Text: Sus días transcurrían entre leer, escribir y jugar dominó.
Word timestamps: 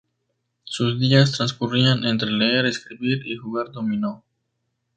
Sus 0.63 0.99
días 0.99 1.31
transcurrían 1.33 2.05
entre 2.05 2.31
leer, 2.31 2.65
escribir 2.65 3.21
y 3.27 3.35
jugar 3.37 3.71
dominó. 3.71 4.23